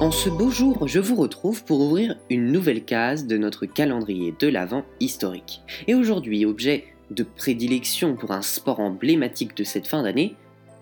[0.00, 4.32] En ce beau jour, je vous retrouve pour ouvrir une nouvelle case de notre calendrier
[4.38, 5.60] de l'Avent historique.
[5.88, 10.36] Et aujourd'hui, objet de prédilection pour un sport emblématique de cette fin d'année,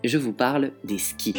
[0.05, 1.33] je vous parle des skis.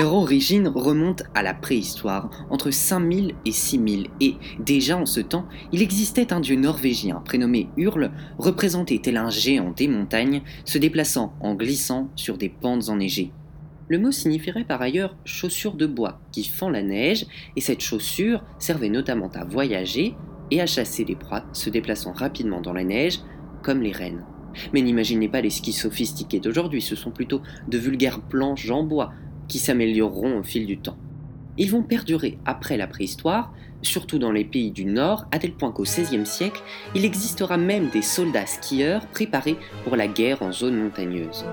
[0.00, 5.46] Leur origine remonte à la préhistoire, entre 5000 et 6000, et déjà en ce temps,
[5.72, 11.34] il existait un dieu norvégien prénommé Hurle, représenté tel un géant des montagnes, se déplaçant
[11.40, 13.30] en glissant sur des pentes enneigées.
[13.88, 18.42] Le mot signifierait par ailleurs chaussure de bois qui fend la neige, et cette chaussure
[18.58, 20.14] servait notamment à voyager
[20.50, 23.18] et à chasser les proies se déplaçant rapidement dans la neige,
[23.62, 24.24] comme les rennes.
[24.72, 29.12] Mais n'imaginez pas les skis sophistiqués d'aujourd'hui, ce sont plutôt de vulgaires planches en bois
[29.50, 30.96] qui s'amélioreront au fil du temps.
[31.58, 35.72] Ils vont perdurer après la préhistoire, surtout dans les pays du Nord, à tel point
[35.72, 36.62] qu'au XVIe siècle,
[36.94, 41.44] il existera même des soldats skieurs préparés pour la guerre en zone montagneuse.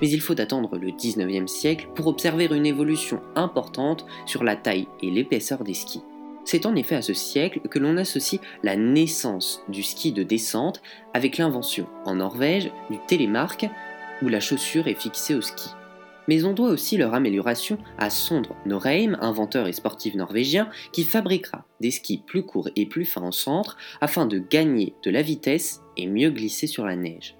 [0.00, 4.86] mais il faut attendre le 19e siècle pour observer une évolution importante sur la taille
[5.02, 6.04] et l'épaisseur des skis.
[6.50, 10.80] C'est en effet à ce siècle que l'on associe la naissance du ski de descente
[11.12, 13.66] avec l'invention en Norvège du télémarque
[14.22, 15.68] où la chaussure est fixée au ski.
[16.26, 21.66] Mais on doit aussi leur amélioration à Sondre Norheim, inventeur et sportif norvégien, qui fabriquera
[21.80, 25.82] des skis plus courts et plus fins en centre afin de gagner de la vitesse
[25.98, 27.34] et mieux glisser sur la neige.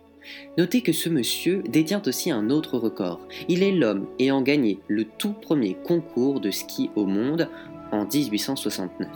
[0.58, 3.20] Notez que ce monsieur détient aussi un autre record.
[3.48, 7.48] Il est l'homme ayant gagné le tout premier concours de ski au monde
[7.92, 9.08] en 1869.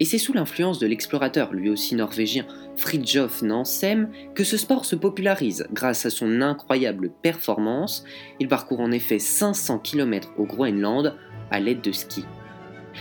[0.00, 2.46] Et c'est sous l'influence de l'explorateur, lui aussi norvégien,
[2.76, 8.04] Fridtjof Nansen, que ce sport se popularise grâce à son incroyable performance.
[8.40, 11.14] Il parcourt en effet 500 km au Groenland
[11.50, 12.24] à l'aide de skis.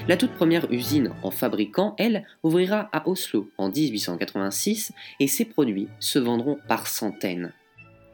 [0.07, 5.87] La toute première usine en fabriquant, elle, ouvrira à Oslo en 1886 et ses produits
[5.99, 7.53] se vendront par centaines.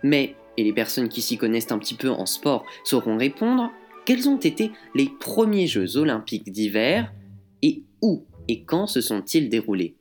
[0.03, 3.71] Mais, et les personnes qui s'y connaissent un petit peu en sport sauront répondre,
[4.09, 7.13] quels ont été les premiers Jeux olympiques d'hiver
[7.61, 9.97] et où et quand se sont-ils déroulés?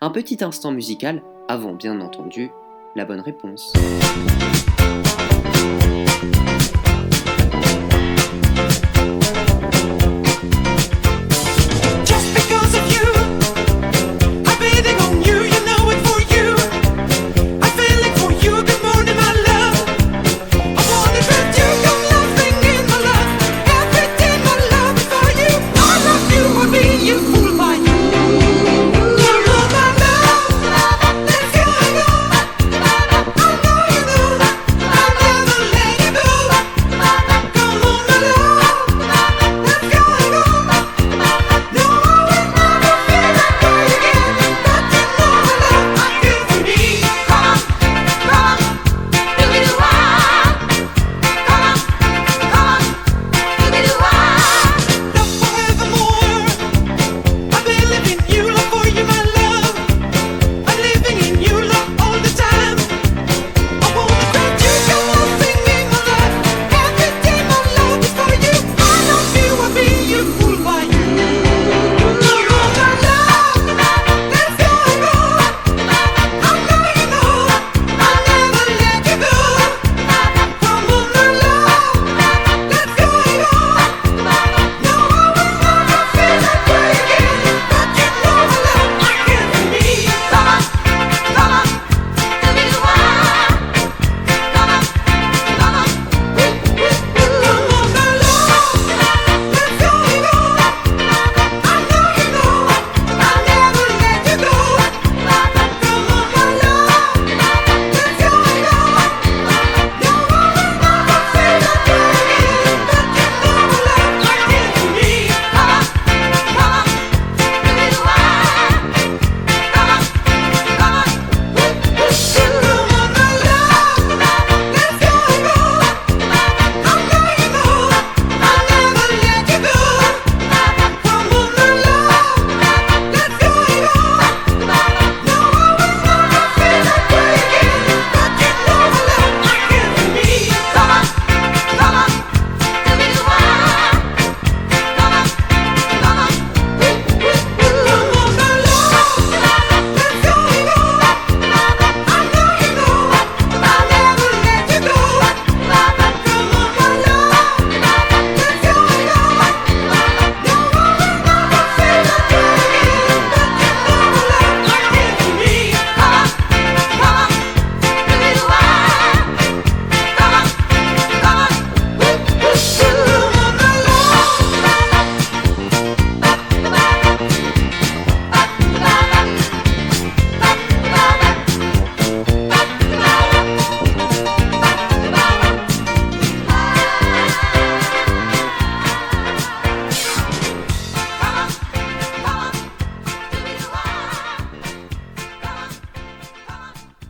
[0.00, 2.48] Un petit instant musical avant bien entendu
[2.96, 3.70] la bonne réponse.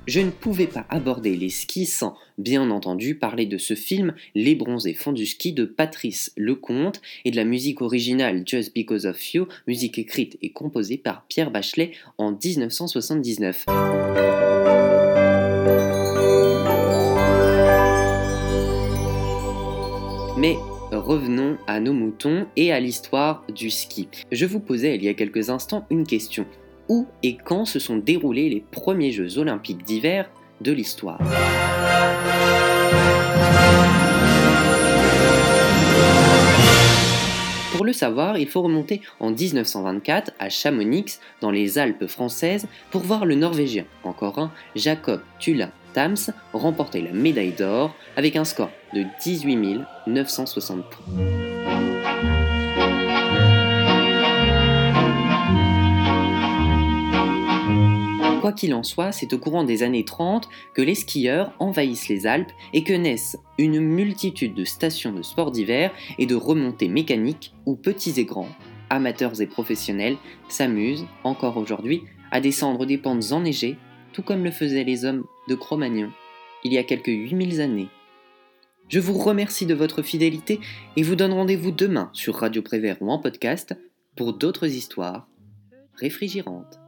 [0.08, 4.55] Je ne pouvais pas aborder les skis sans, bien entendu, parler de ce film Les
[4.55, 9.34] bronzés font du ski de Patrice Lecomte et de la musique originale Just Because of
[9.34, 13.66] You, musique écrite et composée par Pierre Bachelet en 1979.
[20.38, 20.56] Mais
[20.90, 24.08] revenons à nos moutons et à l'histoire du ski.
[24.32, 26.46] Je vous posais il y a quelques instants une question
[26.88, 30.31] où et quand se sont déroulés les premiers Jeux olympiques d'hiver
[30.61, 31.19] de l'histoire.
[37.79, 43.02] Pour le savoir, il faut remonter en 1924 à Chamonix, dans les Alpes françaises, pour
[43.02, 46.17] voir le Norvégien, encore un, Jacob Tula Tams,
[46.52, 51.57] remporter la médaille d'or avec un score de 18 960 points.
[58.48, 62.26] Quoi qu'il en soit, c'est au courant des années 30 que les skieurs envahissent les
[62.26, 67.52] Alpes et que naissent une multitude de stations de sport d'hiver et de remontées mécaniques
[67.66, 68.48] où petits et grands,
[68.88, 70.16] amateurs et professionnels,
[70.48, 73.76] s'amusent, encore aujourd'hui, à descendre des pentes enneigées,
[74.14, 76.10] tout comme le faisaient les hommes de Cro-Magnon
[76.64, 77.90] il y a quelques 8000 années.
[78.88, 80.58] Je vous remercie de votre fidélité
[80.96, 83.76] et vous donne rendez-vous demain sur Radio Prévert ou en podcast
[84.16, 85.28] pour d'autres histoires
[86.00, 86.80] réfrigérantes.